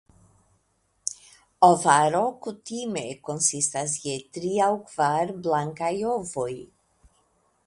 [1.67, 6.53] Ovaro kutime konsistas je tri aŭ kvar blankaj ovoj.